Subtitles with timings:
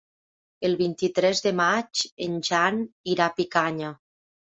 [0.67, 2.81] El vint-i-tres de maig en Jan
[3.13, 3.93] irà a Picanya.